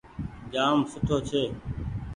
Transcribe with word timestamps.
جآم 0.53 0.79
سوٺو 0.91 1.17
ڇي۔ 1.27 1.43